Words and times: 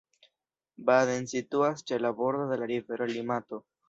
Baden 0.87 1.27
situas 1.33 1.83
ĉe 1.91 1.99
la 2.05 2.11
bordo 2.21 2.47
de 2.53 2.57
la 2.63 2.71
rivero 2.73 3.09
Limato. 3.13 3.61